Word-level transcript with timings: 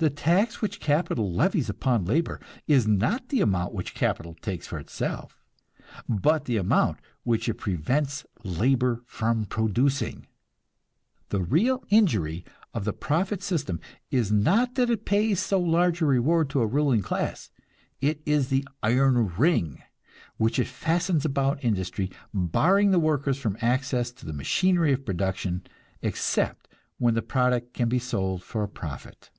The 0.00 0.10
tax 0.10 0.62
which 0.62 0.78
capital 0.78 1.32
levies 1.32 1.68
upon 1.68 2.04
labor 2.04 2.38
is 2.68 2.86
not 2.86 3.30
the 3.30 3.40
amount 3.40 3.74
which 3.74 3.96
capital 3.96 4.32
takes 4.40 4.64
for 4.68 4.78
itself, 4.78 5.40
but 6.08 6.44
the 6.44 6.56
amount 6.56 6.98
which 7.24 7.48
it 7.48 7.54
prevents 7.54 8.24
labor 8.44 9.02
from 9.06 9.44
producing. 9.44 10.28
The 11.30 11.42
real 11.42 11.82
injury 11.90 12.44
of 12.72 12.84
the 12.84 12.92
profit 12.92 13.42
system 13.42 13.80
is 14.12 14.30
not 14.30 14.76
that 14.76 14.88
it 14.88 15.04
pays 15.04 15.40
so 15.40 15.58
large 15.58 16.00
a 16.00 16.06
reward 16.06 16.48
to 16.50 16.60
a 16.60 16.66
ruling 16.68 17.02
class; 17.02 17.50
it 18.00 18.20
is 18.24 18.50
the 18.50 18.64
"iron 18.84 19.34
ring" 19.36 19.82
which 20.36 20.60
it 20.60 20.68
fastens 20.68 21.24
about 21.24 21.64
industry, 21.64 22.08
barring 22.32 22.92
the 22.92 23.00
workers 23.00 23.38
from 23.38 23.58
access 23.60 24.12
to 24.12 24.24
the 24.26 24.32
machinery 24.32 24.92
of 24.92 25.04
production 25.04 25.66
except 26.02 26.68
when 26.98 27.14
the 27.14 27.20
product 27.20 27.74
can 27.74 27.88
be 27.88 27.98
sold 27.98 28.44
for 28.44 28.62
a 28.62 28.68
profit. 28.68 29.32